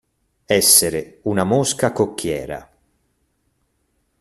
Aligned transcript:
Essere 0.47 1.19
una 1.25 1.43
mosca 1.43 1.91
cocchiera. 1.91 2.67